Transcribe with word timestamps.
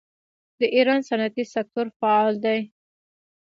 د 0.59 0.61
ایران 0.75 0.99
صنعتي 1.09 1.43
سکتور 1.53 1.87
فعال 1.99 2.33
دی. 2.45 2.59